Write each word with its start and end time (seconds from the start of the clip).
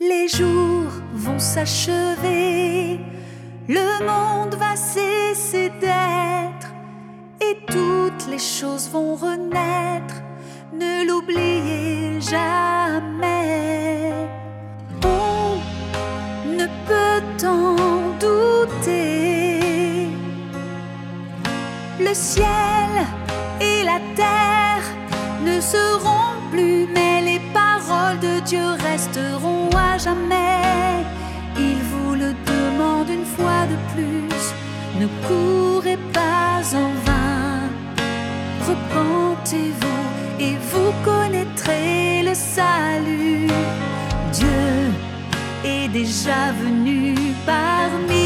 Les 0.00 0.28
jours 0.28 0.92
vont 1.12 1.40
s'achever, 1.40 3.00
le 3.66 3.98
monde 4.06 4.54
va 4.54 4.76
cesser 4.76 5.70
d'être 5.70 6.72
et 7.40 7.56
toutes 7.66 8.30
les 8.30 8.38
choses 8.38 8.88
vont 8.90 9.16
renaître. 9.16 10.22
Ne 10.72 11.04
l'oubliez 11.04 12.20
jamais. 12.20 14.12
On 15.02 15.58
ne 16.46 16.66
peut 16.86 17.46
en 17.48 18.12
douter. 18.20 20.06
Le 21.98 22.14
ciel 22.14 22.46
et 23.60 23.82
la 23.82 23.98
terre 24.14 24.86
ne 25.44 25.60
seront 25.60 26.38
plus, 26.52 26.86
mais 26.86 27.20
les 27.20 27.40
paroles 27.52 28.20
de 28.20 28.38
Dieu 28.46 28.64
resteront 28.78 29.57
Il 31.56 31.78
vous 31.90 32.14
le 32.14 32.32
demande 32.52 33.08
une 33.10 33.28
fois 33.36 33.62
de 33.72 33.76
plus. 33.92 34.44
Ne 35.00 35.06
courez 35.26 35.98
pas 36.12 36.60
en 36.74 36.90
vain. 37.06 37.68
Repentez-vous 38.68 40.04
et 40.40 40.54
vous 40.70 40.92
connaîtrez 41.04 42.22
le 42.22 42.34
salut. 42.34 43.48
Dieu 44.32 44.70
est 45.64 45.88
déjà 45.88 46.52
venu 46.62 47.14
parmi 47.44 48.17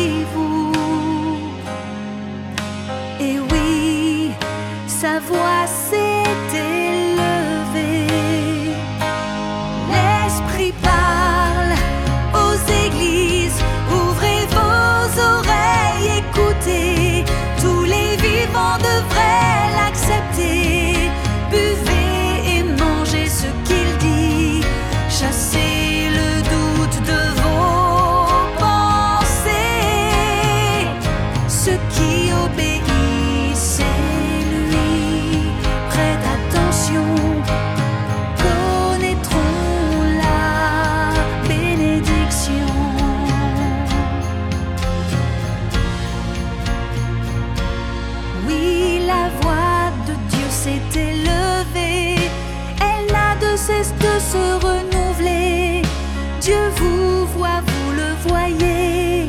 Dieu 56.42 56.58
vous 56.74 57.24
voit, 57.26 57.60
vous 57.64 57.92
le 57.92 58.14
voyez, 58.26 59.28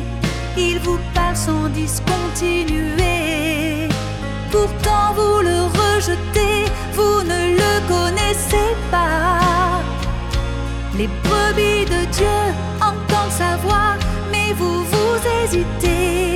il 0.56 0.80
vous 0.80 0.98
parle 1.14 1.36
sans 1.36 1.68
discontinuer. 1.68 3.88
Pourtant 4.50 5.14
vous 5.14 5.40
le 5.42 5.62
rejetez, 5.80 6.64
vous 6.92 7.22
ne 7.22 7.54
le 7.60 7.72
connaissez 7.86 8.74
pas. 8.90 9.80
Les 10.98 11.08
brebis 11.22 11.84
de 11.84 12.04
Dieu 12.16 12.36
entendent 12.80 13.30
sa 13.30 13.56
voix, 13.58 13.94
mais 14.32 14.52
vous 14.54 14.82
vous 14.82 15.16
hésitez. 15.44 16.33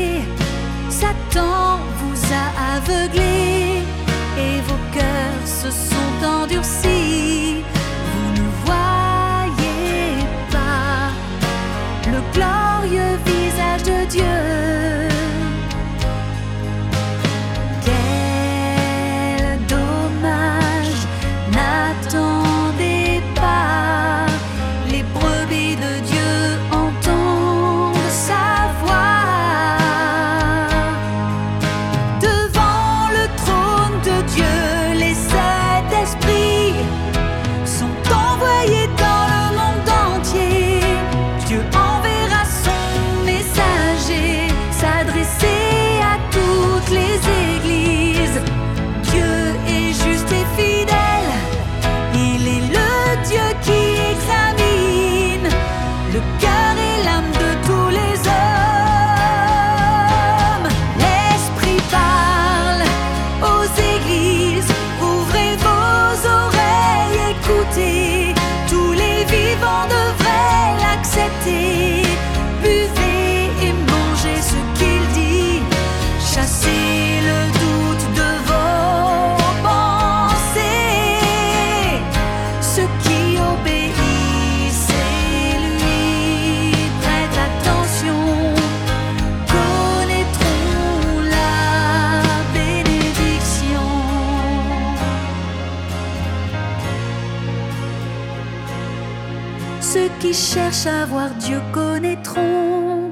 Ceux 99.93 100.11
qui 100.21 100.35
cherchent 100.35 100.87
à 100.87 101.07
voir 101.07 101.31
Dieu 101.41 101.63
connaîtront 101.73 103.11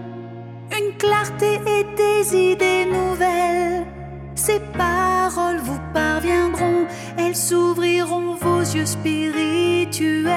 une 0.78 0.92
clarté 0.98 1.54
et 1.66 1.84
des 1.96 2.36
idées 2.36 2.84
nouvelles. 2.84 3.86
Ces 4.34 4.60
paroles 4.76 5.60
vous 5.62 5.80
parviendront, 5.94 6.84
elles 7.16 7.34
s'ouvriront 7.34 8.34
vos 8.34 8.60
yeux 8.60 8.84
spirituels. 8.84 10.28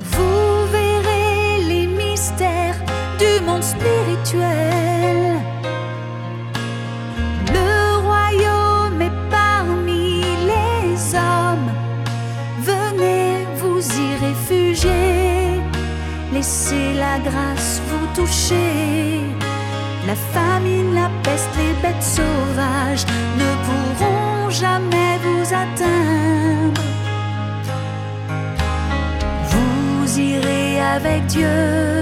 Vous 0.00 0.66
verrez 0.72 1.62
les 1.68 1.86
mystères 1.86 2.80
du 3.18 3.44
monde 3.44 3.62
spirituel. 3.62 5.29
Laissez 16.40 16.94
la 16.94 17.18
grâce 17.18 17.82
vous 17.86 18.06
toucher. 18.14 19.20
La 20.06 20.14
famine, 20.14 20.94
la 20.94 21.10
peste, 21.22 21.50
les 21.58 21.74
bêtes 21.82 22.02
sauvages 22.02 23.04
ne 23.36 23.50
pourront 23.66 24.48
jamais 24.48 25.18
vous 25.22 25.44
atteindre. 25.52 26.82
Vous 29.50 30.18
irez 30.18 30.80
avec 30.80 31.26
Dieu 31.26 31.99